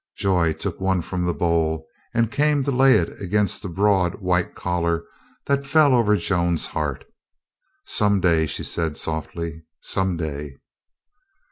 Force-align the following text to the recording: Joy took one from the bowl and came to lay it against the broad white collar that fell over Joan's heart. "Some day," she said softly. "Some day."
Joy 0.17 0.53
took 0.53 0.79
one 0.81 1.03
from 1.03 1.25
the 1.27 1.33
bowl 1.35 1.85
and 2.11 2.31
came 2.31 2.63
to 2.63 2.71
lay 2.71 2.95
it 2.95 3.21
against 3.21 3.61
the 3.61 3.69
broad 3.69 4.15
white 4.15 4.55
collar 4.55 5.03
that 5.45 5.67
fell 5.67 5.93
over 5.93 6.17
Joan's 6.17 6.65
heart. 6.65 7.05
"Some 7.85 8.19
day," 8.19 8.47
she 8.47 8.63
said 8.63 8.97
softly. 8.97 9.63
"Some 9.79 10.17
day." 10.17 10.55